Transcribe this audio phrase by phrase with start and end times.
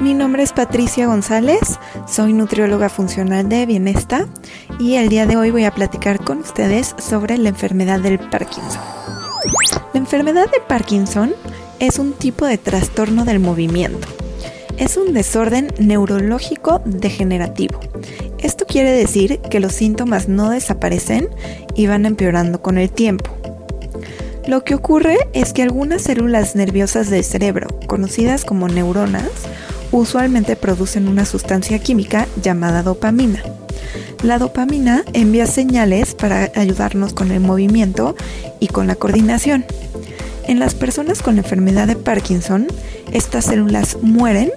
[0.00, 4.28] mi nombre es Patricia González, soy nutrióloga funcional de Bienesta
[4.78, 8.80] y el día de hoy voy a platicar con ustedes sobre la enfermedad del Parkinson.
[9.92, 11.34] La enfermedad de Parkinson
[11.80, 14.06] es un tipo de trastorno del movimiento.
[14.76, 17.80] Es un desorden neurológico degenerativo.
[18.38, 21.28] Esto quiere decir que los síntomas no desaparecen
[21.74, 23.36] y van empeorando con el tiempo.
[24.46, 29.30] Lo que ocurre es que algunas células nerviosas del cerebro, conocidas como neuronas,
[29.92, 33.42] usualmente producen una sustancia química llamada dopamina.
[34.22, 38.16] La dopamina envía señales para ayudarnos con el movimiento
[38.60, 39.64] y con la coordinación.
[40.46, 42.66] En las personas con la enfermedad de Parkinson,
[43.12, 44.50] estas células mueren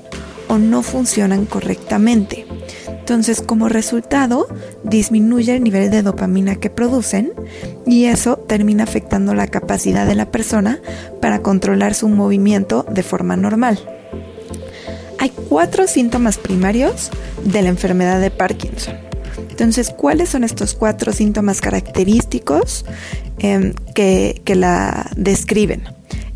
[0.48, 2.46] o no funcionan correctamente.
[2.88, 4.48] Entonces, como resultado,
[4.84, 7.34] disminuye el nivel de dopamina que producen
[7.86, 10.80] y eso termina afectando la capacidad de la persona
[11.22, 13.80] para controlar su movimiento de forma normal.
[15.22, 17.10] Hay cuatro síntomas primarios
[17.46, 18.96] de la enfermedad de Parkinson.
[19.50, 22.84] Entonces, ¿cuáles son estos cuatro síntomas característicos
[23.44, 25.82] Em, que, que la describen.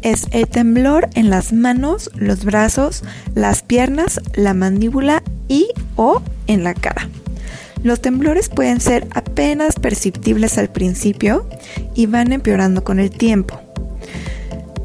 [0.02, 3.04] Es el temblor en las manos, los brazos,
[3.36, 5.68] las piernas, la mandíbula y
[5.98, 7.08] o en la cara.
[7.84, 11.48] Los temblores pueden ser apenas perceptibles al principio
[11.94, 13.62] y van empeorando con el tiempo.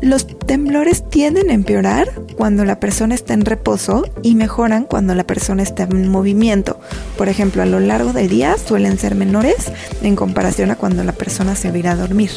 [0.02, 5.24] Los temblores tienden a empeorar cuando la persona está en reposo y mejoran cuando la
[5.24, 6.80] persona está en movimiento.
[7.18, 11.12] Por ejemplo, a lo largo del día suelen ser menores en comparación a cuando la
[11.12, 12.30] persona se va a ir a dormir.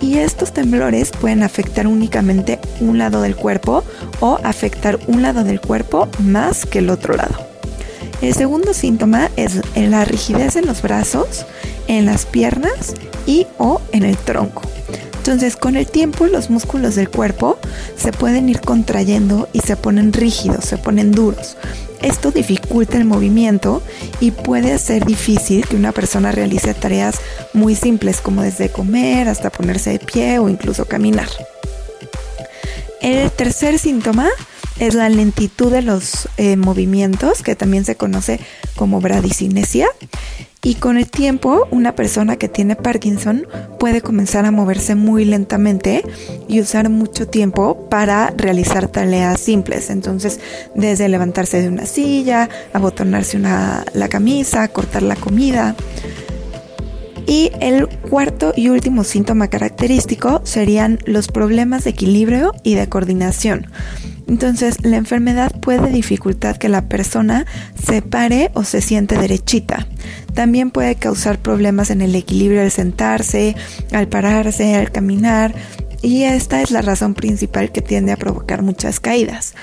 [0.00, 3.84] Y estos temblores pueden afectar únicamente un lado del cuerpo
[4.20, 7.34] o afectar un lado del cuerpo más que el otro lado.
[8.22, 11.44] El segundo síntoma es la rigidez en los brazos,
[11.86, 12.94] en las piernas
[13.26, 14.62] y o en el tronco.
[15.22, 17.56] Entonces, con el tiempo los músculos del cuerpo
[17.96, 21.56] se pueden ir contrayendo y se ponen rígidos, se ponen duros.
[22.00, 23.84] Esto dificulta el movimiento
[24.18, 27.20] y puede ser difícil que una persona realice tareas
[27.52, 31.28] muy simples como desde comer hasta ponerse de pie o incluso caminar.
[33.00, 34.28] El tercer síntoma
[34.78, 38.40] es la lentitud de los eh, movimientos, que también se conoce
[38.76, 39.88] como bradicinesia.
[40.64, 43.48] Y con el tiempo, una persona que tiene Parkinson
[43.80, 46.04] puede comenzar a moverse muy lentamente
[46.46, 49.90] y usar mucho tiempo para realizar tareas simples.
[49.90, 50.38] Entonces,
[50.76, 55.74] desde levantarse de una silla, abotonarse una, la camisa, cortar la comida.
[57.26, 63.66] Y el cuarto y último síntoma característico serían los problemas de equilibrio y de coordinación.
[64.28, 67.46] Entonces, la enfermedad puede dificultar que la persona
[67.82, 69.86] se pare o se siente derechita.
[70.34, 73.54] También puede causar problemas en el equilibrio al sentarse,
[73.92, 75.54] al pararse, al caminar,
[76.02, 79.54] y esta es la razón principal que tiende a provocar muchas caídas.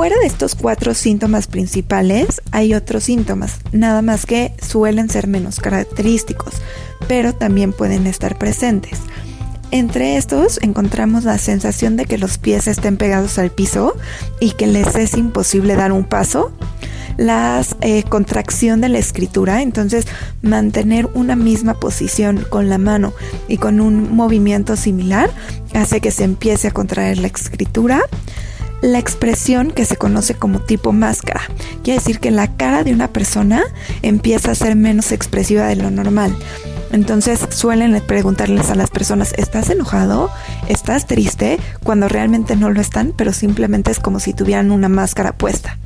[0.00, 5.60] Fuera de estos cuatro síntomas principales, hay otros síntomas, nada más que suelen ser menos
[5.60, 6.54] característicos,
[7.06, 8.98] pero también pueden estar presentes.
[9.70, 13.94] Entre estos encontramos la sensación de que los pies estén pegados al piso
[14.40, 16.50] y que les es imposible dar un paso,
[17.18, 20.06] la eh, contracción de la escritura, entonces
[20.40, 23.12] mantener una misma posición con la mano
[23.48, 25.28] y con un movimiento similar
[25.74, 28.00] hace que se empiece a contraer la escritura.
[28.82, 31.42] La expresión que se conoce como tipo máscara
[31.82, 33.62] quiere decir que la cara de una persona
[34.00, 36.34] empieza a ser menos expresiva de lo normal.
[36.90, 40.30] Entonces suelen preguntarles a las personas, ¿estás enojado?
[40.66, 41.60] ¿Estás triste?
[41.84, 45.78] Cuando realmente no lo están, pero simplemente es como si tuvieran una máscara puesta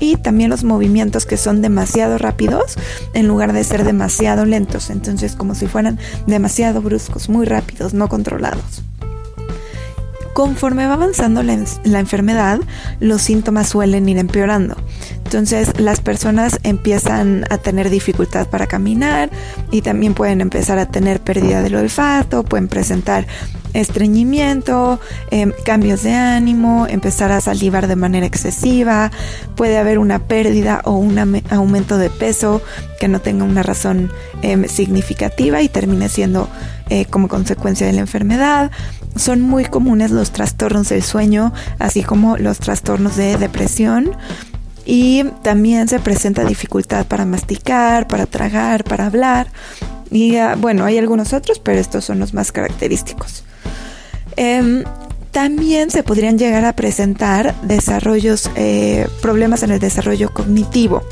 [0.00, 2.76] y también los movimientos que son demasiado rápidos
[3.14, 8.08] en lugar de ser demasiado lentos, entonces como si fueran demasiado bruscos, muy rápidos, no
[8.08, 8.82] controlados.
[10.32, 11.52] Conforme va avanzando la,
[11.98, 12.60] enfermedad,
[13.00, 14.76] los síntomas suelen ir empeorando.
[15.32, 19.30] Entonces las personas empiezan a tener dificultad para caminar
[19.70, 23.26] y también pueden empezar a tener pérdida del olfato, pueden presentar
[23.72, 25.00] estreñimiento,
[25.30, 29.10] em, cambios de ánimo, empezar a salivar de manera excesiva,
[29.56, 32.60] puede haber una pérdida o un aumento de peso
[33.00, 34.12] que no tenga una razón
[34.42, 36.46] em, significativa y termine siendo
[36.90, 38.70] eh, como consecuencia de la enfermedad.
[39.16, 44.14] Son muy comunes los trastornos del sueño, así como los trastornos de depresión.
[44.84, 49.48] Y también se presenta dificultad para masticar, para tragar, para hablar.
[50.10, 53.44] Y ah, bueno, hay algunos otros, pero estos son los más característicos.
[54.36, 54.84] Em,
[55.30, 61.02] también se podrían llegar a presentar desarrollos, eh, problemas en el desarrollo cognitivo.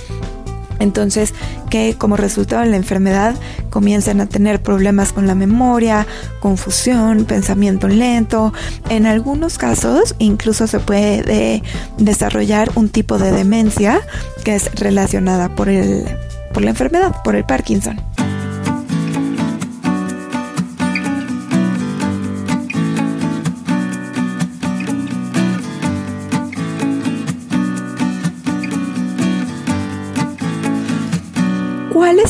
[0.81, 1.35] Entonces,
[1.69, 3.37] que como resultado de la enfermedad
[3.71, 6.07] comiencen a tener problemas con la memoria,
[6.41, 8.53] confusión, pensamiento lento.
[8.89, 11.63] En algunos casos, incluso se puede
[11.99, 14.01] desarrollar un tipo de demencia
[14.45, 16.05] que es relacionada por, el,
[16.53, 18.01] por la enfermedad, por el Parkinson.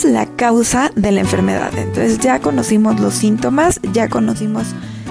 [0.04, 1.76] La causa de la enfermedad?
[1.76, 4.66] Entonces ya conocimos los síntomas, ya conocimos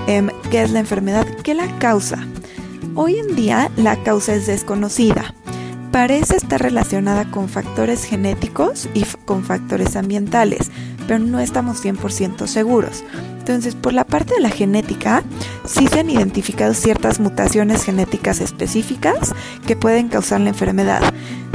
[0.07, 2.25] em, qué es la enfermedad, qué la causa.
[2.95, 5.33] Hoy en día la causa es desconocida.
[5.91, 10.69] Parece estar relacionada con factores genéticos y con factores ambientales,
[11.07, 13.03] pero no estamos 100% seguros.
[13.39, 15.23] Entonces, por la parte de la genética,
[15.65, 19.33] sí se han identificado ciertas mutaciones genéticas específicas
[19.65, 21.01] que pueden causar la enfermedad.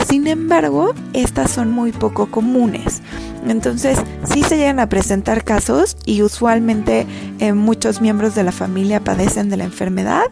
[0.07, 3.03] Sin embargo, estas son muy poco comunes.
[3.47, 3.99] Entonces,
[4.33, 7.07] sí se llegan a presentar casos y usualmente
[7.39, 10.25] eh, muchos miembros de la familia padecen de la enfermedad,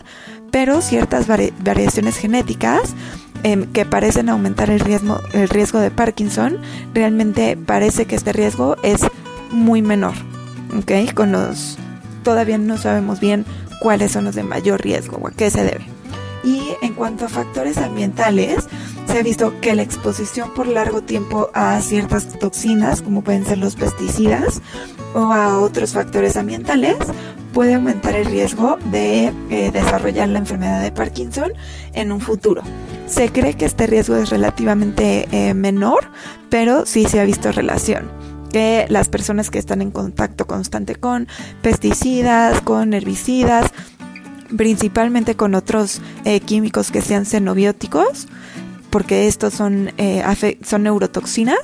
[0.51, 2.95] pero ciertas variaciones genéticas
[3.43, 6.59] em, que parecen aumentar el riesgo, de Parkinson,
[6.95, 9.01] realmente parece que este riesgo es
[9.51, 10.15] muy menor.
[10.77, 11.13] ¿Ok?
[11.15, 11.79] Con los.
[12.23, 13.45] Todavía no sabemos bien
[13.81, 15.87] cuáles son los de mayor riesgo o a qué se debe.
[16.45, 18.69] Y en cuanto a factores ambientales,
[19.13, 23.59] se ha visto que la exposición por largo tiempo a ciertas toxinas, como pueden ser
[23.59, 24.63] los pesticidas
[25.13, 26.97] o a otros factores ambientales,
[27.53, 31.53] puede aumentar el riesgo de eh, desarrollar la enfermedad de Parkinson
[31.93, 32.63] en un futuro.
[33.07, 36.11] Se cree que este riesgo es relativamente eh, menor,
[36.49, 38.11] pero sí se ha visto relación
[38.51, 41.29] que las personas que están en contacto constante con
[41.61, 43.71] pesticidas, con herbicidas,
[44.57, 48.27] principalmente con otros eh, químicos que sean xenobióticos,
[48.93, 50.23] porque estos son, eh,
[50.63, 51.59] son neurotoxinas.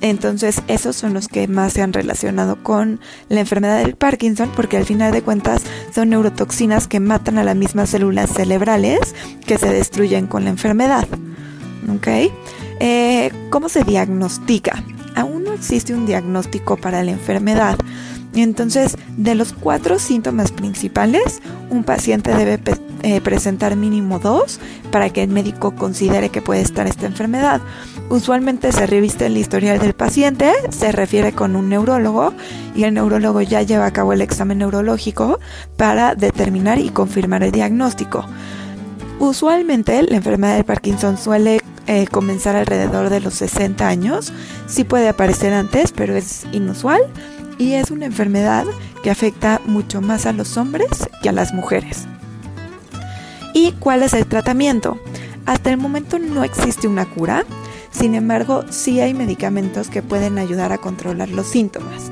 [0.00, 4.76] Entonces esos son los que más se han relacionado con la enfermedad del Parkinson porque
[4.76, 5.62] al final de cuentas
[5.94, 9.14] son neurotoxinas que matan a las mismas células cerebrales
[9.46, 11.06] que se destruyen con la enfermedad.
[11.94, 12.08] ¿Ok?
[12.80, 14.82] Eh, ¿Cómo se diagnostica?
[15.14, 17.76] Aún no existe un diagnóstico para la enfermedad.
[18.34, 22.58] Entonces, de los cuatro síntomas principales, un paciente debe
[23.02, 27.60] eh, presentar mínimo dos para que el médico considere que puede estar esta enfermedad.
[28.08, 32.32] Usualmente se reviste el historial del paciente, se refiere con un neurólogo
[32.74, 35.40] y el neurólogo ya lleva a cabo el examen neurológico
[35.76, 38.24] para determinar y confirmar el diagnóstico.
[39.18, 44.32] Usualmente la enfermedad de Parkinson suele eh, comenzar alrededor de los 60 años,
[44.66, 47.02] sí puede aparecer antes, pero es inusual
[47.58, 48.64] y es una enfermedad
[49.02, 50.88] que afecta mucho más a los hombres
[51.22, 52.06] que a las mujeres.
[53.54, 54.98] ¿Y cuál es el tratamiento?
[55.46, 57.44] Hasta el momento no existe una cura,
[57.90, 62.10] sin embargo sí hay medicamentos que pueden ayudar a controlar los síntomas.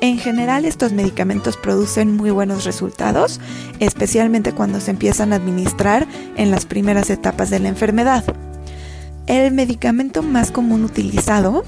[0.00, 3.38] En general estos medicamentos producen muy buenos resultados,
[3.80, 8.24] especialmente cuando se empiezan a administrar en las primeras etapas de la enfermedad.
[9.26, 11.64] El medicamento más común utilizado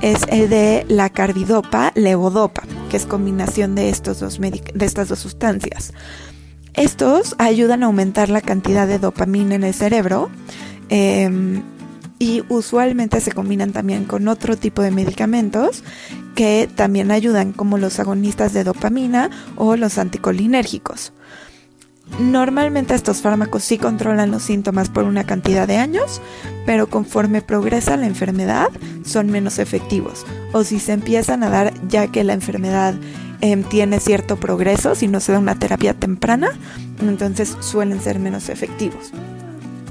[0.00, 5.18] es el de la carbidopa levodopa, que es combinación de, estos dos de estas dos
[5.18, 5.92] sustancias.
[6.74, 10.30] Estos ayudan a aumentar la cantidad de dopamina en el cerebro
[10.88, 11.62] em,
[12.18, 15.84] y usualmente se combinan también con otro tipo de medicamentos
[16.34, 21.12] que también ayudan como los agonistas de dopamina o los anticolinérgicos.
[22.18, 26.20] Normalmente estos fármacos sí controlan los síntomas por una cantidad de años,
[26.66, 28.68] pero conforme progresa la enfermedad
[29.04, 30.26] son menos efectivos.
[30.52, 32.94] O si se empiezan a dar ya que la enfermedad
[33.42, 36.48] em, tiene cierto progreso, si no se da una terapia temprana,
[37.00, 39.12] entonces suelen ser menos efectivos.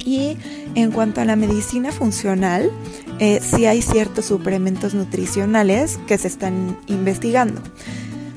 [0.04, 0.38] Y
[0.74, 2.72] en cuanto a la medicina funcional,
[3.20, 7.62] eh, sí hay ciertos suplementos nutricionales que se están investigando.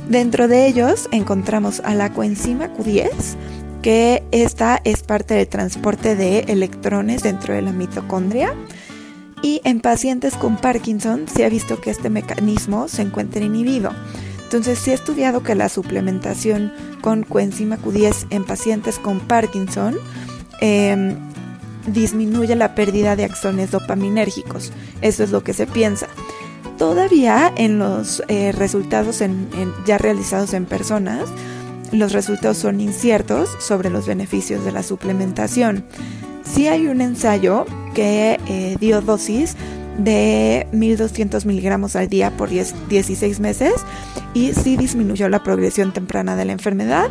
[0.08, 3.10] Dentro de ellos encontramos a la coenzima Q10,
[3.80, 8.52] que esta es parte del transporte de electrones dentro de la mitocondria.
[9.42, 13.92] Y en pacientes con Parkinson se ha visto que este mecanismo se encuentra inhibido.
[14.54, 19.96] Entonces se ha estudiado que la suplementación con coenzima Q10 en pacientes con Parkinson
[20.60, 21.16] em,
[21.88, 24.70] disminuye la pérdida de axones dopaminérgicos.
[25.00, 26.06] Eso es lo que se piensa.
[26.78, 29.20] Todavía en los eh, resultados
[29.86, 31.28] ya realizados en personas,
[31.90, 35.84] los resultados son inciertos sobre los beneficios de la suplementación.
[36.44, 39.56] Sí hay un ensayo que eh, dio dosis
[39.98, 43.72] de 1200 miligramos al día por 16 meses
[44.32, 47.08] y sí disminuyó la progresión temprana de la enfermedad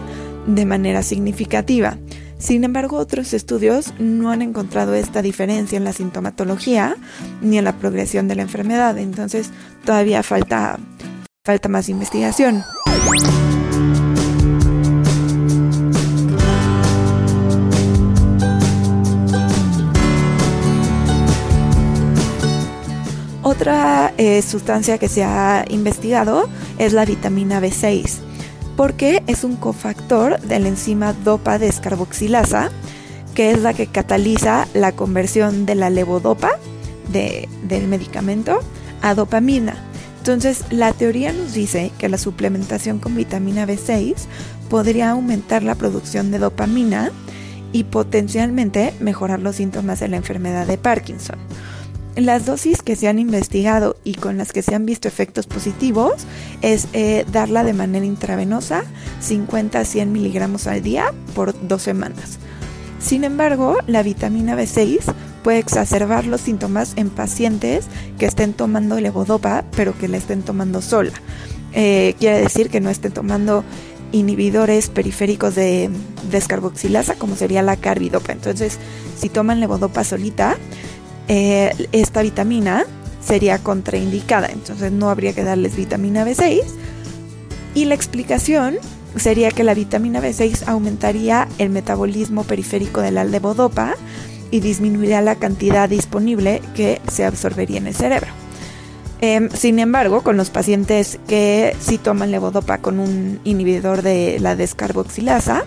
[0.47, 1.97] de manera significativa.
[2.37, 6.97] Sin embargo, otros estudios no han encontrado esta diferencia en la sintomatología
[7.41, 9.49] ni en la progresión de la enfermedad, entonces
[9.85, 10.77] todavía falta,
[11.45, 12.63] falta más investigación.
[23.63, 28.17] Otra eh, sustancia que se ha investigado es la vitamina B6,
[28.75, 32.71] porque es un cofactor de la enzima dopa descarboxilasa,
[33.33, 36.59] que es la que cataliza la conversión de la levodopa
[37.07, 38.59] del medicamento
[39.01, 39.77] a dopamina.
[40.17, 44.15] Entonces, la teoría nos dice que la suplementación con vitamina B6
[44.69, 47.13] podría aumentar la producción de dopamina
[47.71, 51.37] y potencialmente mejorar los síntomas de la enfermedad de Parkinson.
[52.15, 56.13] Las dosis que se han investigado y con las que se han visto efectos positivos
[56.61, 58.83] es eh, darla de manera intravenosa
[59.19, 62.37] 50 a 100 miligramos al día por dos semanas.
[62.99, 64.99] Sin embargo, la vitamina B6
[65.43, 67.85] puede exacerbar los síntomas en pacientes
[68.19, 71.13] que estén tomando levodopa pero que la estén tomando sola.
[71.73, 73.63] Eh, quiere decir que no estén tomando
[74.11, 75.89] inhibidores periféricos de
[76.29, 78.31] descarboxilasa como sería la carbidopa.
[78.31, 78.77] Entonces,
[79.17, 80.57] si toman levodopa solita,
[81.27, 82.85] eh, esta vitamina
[83.23, 86.61] sería contraindicada, entonces no habría que darles vitamina B6.
[87.75, 88.77] Y la explicación
[89.15, 93.95] sería que la vitamina B6 aumentaría el metabolismo periférico de la levodopa
[94.51, 98.27] y disminuiría la cantidad disponible que se absorbería en el cerebro.
[99.21, 104.55] Em, sin embargo, con los pacientes que sí toman levodopa con un inhibidor de la
[104.55, 105.63] descarboxilasa,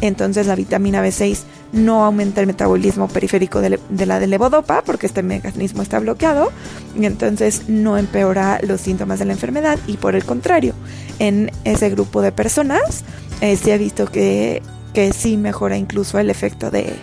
[0.00, 1.42] entonces la vitamina B6
[1.74, 6.52] no aumenta el metabolismo periférico de, la de levodopa porque este mecanismo está bloqueado
[6.98, 10.74] y entonces no empeora los síntomas de la enfermedad y por el contrario,
[11.18, 13.04] en ese grupo de personas
[13.40, 14.62] eh, se ha visto que,
[14.94, 16.94] que sí mejora incluso el efecto de,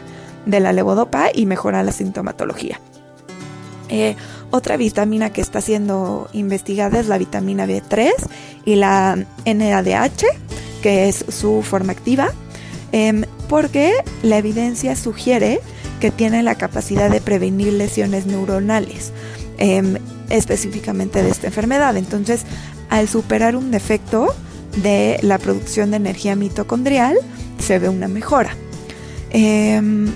[0.48, 2.80] la levodopa y mejora la sintomatología.
[3.90, 4.16] Eh,
[4.52, 8.12] otra vitamina que está siendo investigada es la vitamina B3
[8.64, 10.24] y la NADH,
[10.82, 12.32] que es su forma activa.
[12.92, 13.94] Em, porque
[14.24, 15.62] la evidencia sugiere
[16.00, 19.12] que tiene la capacidad de prevenir lesiones neuronales,
[19.58, 19.98] em,
[20.30, 21.96] específicamente de esta enfermedad.
[21.96, 22.42] Entonces,
[22.90, 24.34] al superar un defecto
[24.84, 27.18] de la producción de energía mitocondrial,
[27.60, 28.56] se ve una mejora.
[29.30, 30.08] Em,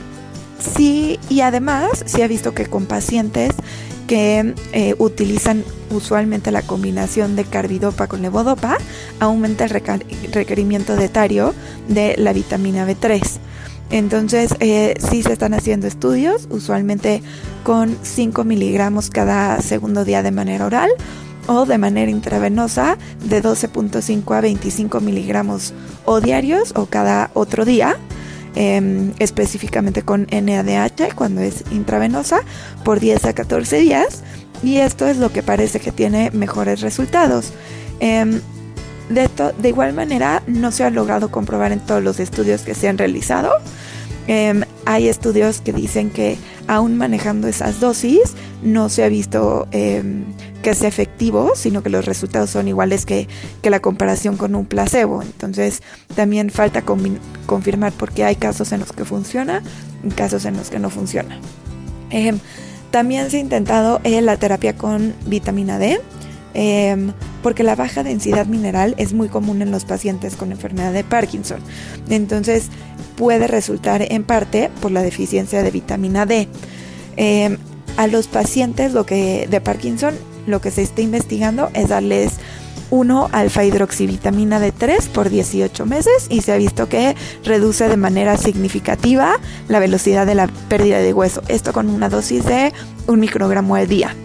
[0.75, 3.51] sí, y además se ha visto que con pacientes
[4.07, 8.77] que eh, utilizan usualmente la combinación de carbidopa con levodopa,
[9.19, 9.69] aumenta el
[10.31, 11.53] requerimiento dietario
[11.87, 13.39] de la vitamina B3.
[13.91, 17.21] Entonces, eh, sí se están haciendo estudios, usualmente
[17.63, 20.89] con 5 miligramos cada segundo día de manera oral
[21.47, 27.97] o de manera intravenosa de 12.5 a 25 miligramos o diarios o cada otro día.
[28.57, 32.39] Em, específicamente con NADH cuando es intravenosa
[32.85, 34.23] por 10 a 14 días
[34.63, 37.51] y esto es lo que parece que tiene mejores resultados.
[37.99, 38.39] Em,
[39.09, 42.87] de, de, igual manera, no se ha logrado comprobar en todos los estudios que se
[42.87, 43.51] han realizado.
[44.27, 49.67] Em, hay estudios que dicen que aún manejando esas dosis no se ha visto
[50.65, 53.27] que sea efectivo, sino que los resultados son iguales que,
[53.61, 55.21] que la comparación con un placebo.
[55.21, 55.83] Entonces
[56.15, 56.81] también falta
[57.45, 59.61] confirmar porque hay casos en los que funciona
[60.03, 61.39] y casos en los que no funciona.
[62.89, 66.01] También se ha intentado eh, la terapia con vitamina D.
[66.55, 67.11] Em,
[67.43, 71.59] porque la baja densidad mineral es muy común en los pacientes con enfermedad de Parkinson.
[72.09, 72.69] Entonces
[73.17, 76.47] puede resultar en parte por la deficiencia de vitamina D.
[77.17, 77.57] Em,
[77.97, 82.33] a los pacientes lo que, de Parkinson lo que se está investigando es darles
[82.91, 88.37] 1 alfa hidroxivitamina D3 por 18 meses y se ha visto que reduce de manera
[88.37, 91.41] significativa la velocidad de la pérdida de hueso.
[91.47, 92.73] Esto con una dosis de
[93.07, 94.15] un microgramo al día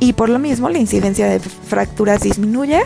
[0.00, 2.82] y por lo mismo la incidencia de fracturas disminuye.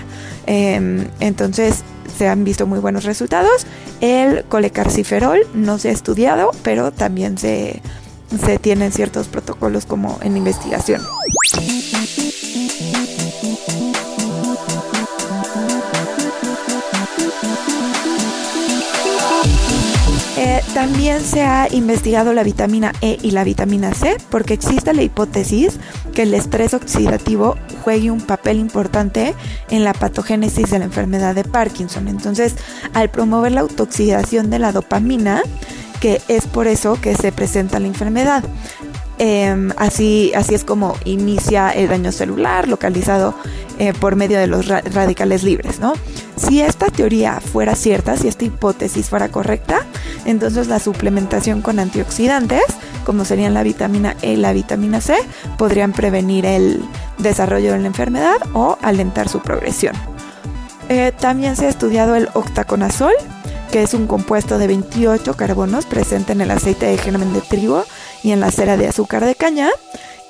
[0.46, 1.82] Em, entonces
[2.16, 3.66] se han visto muy buenos resultados.
[4.00, 7.82] El colecarciferol no se ha estudiado, pero también se,
[8.44, 11.02] se tienen ciertos protocolos como en investigación.
[20.78, 25.76] También se ha investigado la vitamina E y la vitamina C porque existe la hipótesis
[26.14, 29.34] que el estrés oxidativo juegue un papel importante
[29.70, 32.06] en la patogénesis de la enfermedad de Parkinson.
[32.06, 32.54] Entonces,
[32.94, 35.42] al promover la autooxidación de la dopamina,
[36.00, 38.44] que es por eso que se presenta la enfermedad.
[39.18, 43.34] Em, así, así es como inicia el daño celular localizado
[43.80, 45.94] eh, por medio de los radicales libres, ¿no?
[46.38, 49.80] Si esta teoría fuera cierta, si esta hipótesis fuera correcta,
[50.24, 52.62] entonces la suplementación con antioxidantes,
[53.04, 55.16] como serían la vitamina E y la vitamina C,
[55.56, 56.84] podrían prevenir el
[57.18, 59.94] desarrollo de la enfermedad o alentar su progresión.
[60.88, 63.12] Eh, también se ha estudiado el octaconazol,
[63.70, 67.84] que es un compuesto de 28 carbonos presente en el aceite de germen de trigo
[68.22, 69.68] y en la cera de azúcar de caña.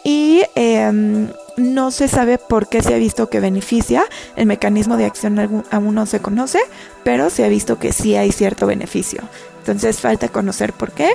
[0.08, 4.04] Y em, no se sabe por qué se ha visto que beneficia.
[4.36, 6.60] El mecanismo de acción aún no se conoce,
[7.04, 9.20] pero se ha visto que sí hay cierto beneficio.
[9.58, 11.12] Entonces falta conocer por qué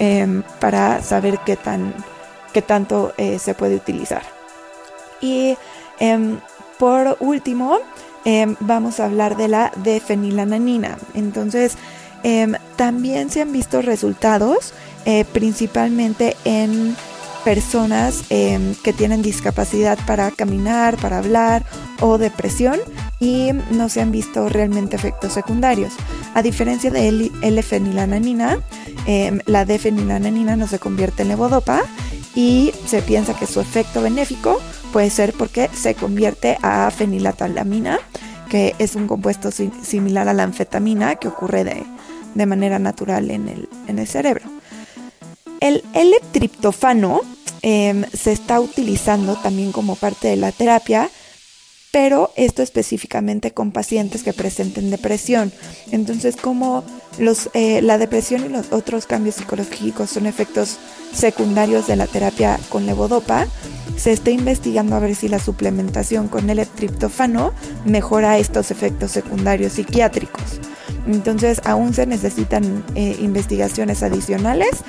[0.00, 1.94] em, para saber qué, tan,
[2.52, 4.22] qué tanto eh, se puede utilizar.
[5.20, 5.56] Y
[6.00, 6.40] em,
[6.80, 7.78] por último,
[8.58, 10.98] vamos a hablar de la defenilananina.
[11.14, 11.76] Entonces,
[12.74, 14.74] también se han visto resultados
[15.04, 16.96] eh, principalmente en
[17.44, 21.64] personas em, que tienen discapacidad para caminar, para hablar
[22.00, 22.78] o depresión
[23.20, 25.92] y no se han visto realmente efectos secundarios.
[26.34, 28.58] A diferencia de L-fenilananina,
[29.06, 31.82] em, la D-fenilananina no se convierte en levodopa
[32.34, 34.58] y se piensa que su efecto benéfico
[34.92, 37.98] puede ser porque se convierte a fenilatalamina,
[38.48, 41.84] que es un compuesto similar a la anfetamina que ocurre de,
[42.34, 44.44] de manera natural en el, en el cerebro.
[45.60, 47.20] El L-triptofano
[47.62, 51.10] em, se está utilizando también como parte de la terapia,
[51.92, 55.52] pero esto específicamente con pacientes que presenten depresión.
[55.90, 56.82] Entonces, como
[57.52, 60.78] eh, la depresión y los otros cambios psicológicos son efectos
[61.12, 63.46] secundarios de la terapia con levodopa,
[63.96, 67.52] se está investigando a ver si la suplementación con el triptofano
[67.84, 70.60] mejora estos efectos secundarios psiquiátricos.
[71.06, 74.82] Entonces aún se necesitan eh, investigaciones adicionales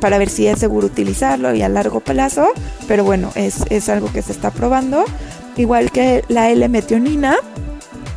[0.00, 2.48] para ver si es seguro utilizarlo y a largo plazo,
[2.88, 5.04] pero bueno, es, algo que se está probando.
[5.56, 7.36] Igual que la L-metionina,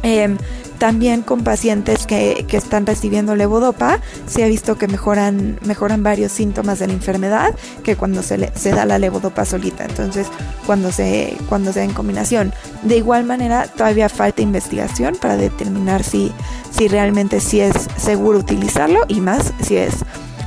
[0.01, 0.37] em,
[0.77, 6.79] también con pacientes que, están recibiendo levodopa, se ha visto que mejoran, mejoran varios síntomas
[6.79, 10.27] de la enfermedad que cuando se, se da la levodopa solita, entonces
[10.65, 12.53] cuando se, cuando se da en combinación.
[12.81, 16.33] De igual manera, todavía falta investigación para determinar si,
[16.71, 19.93] si realmente sí es seguro utilizarlo y más si es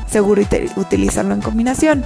[0.06, 0.42] seguro
[0.76, 2.04] utilizarlo en combinación.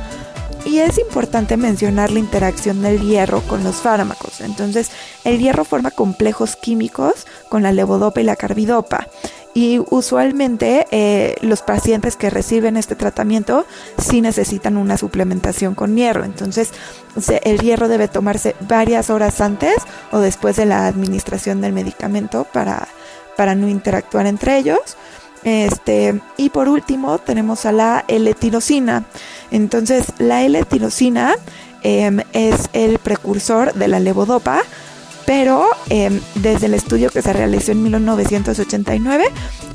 [0.64, 4.40] Y es importante mencionar la interacción del hierro con los fármacos.
[4.40, 4.90] Entonces,
[5.24, 9.06] el hierro forma complejos químicos con la levodopa y la carbidopa.
[9.52, 13.66] Y usualmente eh, los pacientes que reciben este tratamiento
[13.98, 16.24] sí necesitan una suplementación con hierro.
[16.24, 16.70] Entonces,
[17.42, 19.74] el hierro debe tomarse varias horas antes
[20.12, 22.86] o después de la administración del medicamento para,
[23.36, 24.96] para no interactuar entre ellos.
[25.44, 29.05] Este, y por último tenemos a la L-tirosina.
[29.50, 31.35] Entonces, la L-tirosina
[31.83, 34.62] em, es el precursor de la levodopa,
[35.24, 39.24] pero em, desde el estudio que se realizó en 1989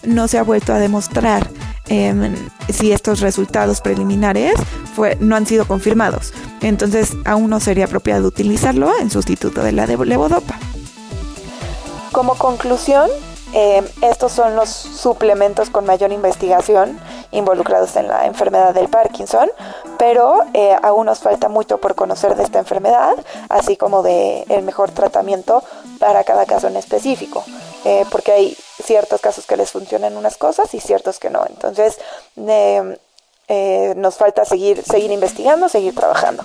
[0.04, 1.50] no se ha vuelto a demostrar
[1.88, 2.36] em,
[2.72, 4.54] si estos resultados preliminares
[5.20, 6.34] no han sido confirmados.
[6.62, 10.58] Entonces, aún no sería apropiado utilizarlo en sustituto de la levodopa.
[12.12, 13.10] Como conclusión,
[13.58, 17.00] Eh, estos son los suplementos con mayor investigación
[17.32, 19.50] involucrados en la enfermedad del Parkinson,
[19.98, 23.16] pero eh, aún nos falta mucho por conocer de esta enfermedad,
[23.48, 25.64] así como de el mejor tratamiento
[26.00, 27.46] para cada caso en específico,
[27.86, 31.46] eh, porque hay ciertos casos que les funcionan unas cosas y ciertos que no.
[31.48, 31.98] Entonces,
[32.36, 36.44] nos falta seguir, seguir investigando, seguir trabajando.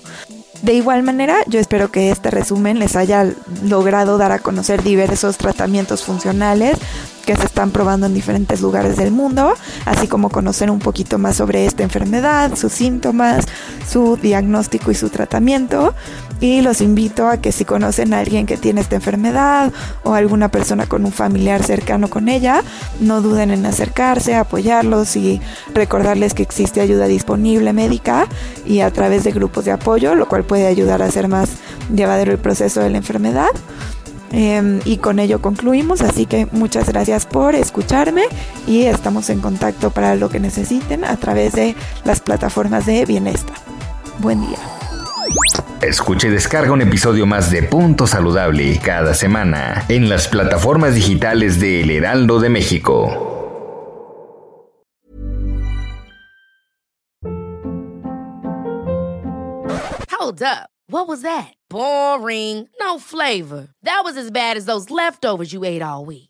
[0.62, 3.27] De igual manera, yo espero que este resumen les haya
[3.64, 6.77] logrado dar a conocer diversos tratamientos funcionales
[7.25, 9.55] que se están probando en diferentes lugares del mundo,
[9.87, 13.46] así como conocer un poquito más sobre esta enfermedad, sus síntomas,
[13.90, 15.94] su diagnóstico y su tratamiento.
[16.40, 19.72] Y los invito a que si conocen a alguien que tiene esta enfermedad
[20.05, 22.62] o alguna persona con un familiar cercano con ella,
[22.98, 25.40] no duden en acercarse, apoyarlos y
[25.74, 28.26] recordarles que existe ayuda disponible médica
[28.66, 31.50] y a través de grupos de apoyo, lo cual puede ayudar a hacer más
[31.94, 33.50] llevadero el proceso de la enfermedad.
[34.33, 38.22] Em, y con ello concluimos, así que muchas gracias por escucharme
[38.66, 41.74] y estamos en contacto para lo que necesiten a través de
[42.05, 43.57] las plataformas de Bienestar.
[44.20, 44.80] Buen día.
[45.83, 51.59] Escuche y descarga un episodio más de Punto Saludable cada semana en las plataformas digitales
[51.59, 53.07] de El Heraldo de México.
[60.11, 60.69] Hold up.
[60.87, 61.55] What was that?
[61.71, 62.69] Boring.
[62.79, 63.69] No flavor.
[63.83, 66.30] That was as bad as those leftovers you ate all week.